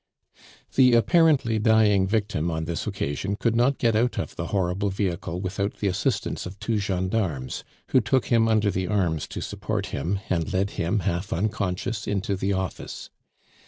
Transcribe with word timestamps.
The 0.73 0.93
apparently 0.93 1.59
dying 1.59 2.07
victim 2.07 2.49
on 2.49 2.65
this 2.65 2.87
occasion 2.87 3.35
could 3.35 3.55
not 3.55 3.77
get 3.77 3.95
out 3.95 4.17
of 4.17 4.35
the 4.35 4.47
horrible 4.47 4.89
vehicle 4.89 5.39
without 5.39 5.75
the 5.77 5.87
assistance 5.89 6.47
of 6.47 6.59
two 6.59 6.79
gendarmes, 6.79 7.63
who 7.89 8.01
took 8.01 8.25
him 8.25 8.47
under 8.47 8.71
the 8.71 8.87
arms 8.87 9.27
to 9.27 9.41
support 9.41 9.87
him, 9.93 10.19
and 10.27 10.51
led 10.51 10.71
him 10.71 11.01
half 11.01 11.31
unconscious 11.31 12.07
into 12.07 12.35
the 12.35 12.51
office. 12.51 13.11